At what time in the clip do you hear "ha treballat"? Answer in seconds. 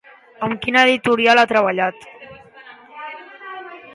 1.41-2.07